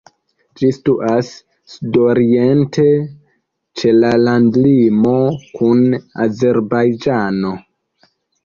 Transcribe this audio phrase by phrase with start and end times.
[0.59, 1.27] Ĝi situas
[1.73, 2.87] sudoriente,
[3.81, 5.15] ĉe la landlimo
[5.61, 5.85] kun
[6.27, 7.55] Azerbajĝano.